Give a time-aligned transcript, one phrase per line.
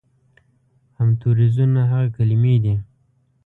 [0.99, 2.75] همتوریزونه هغه کلمې دي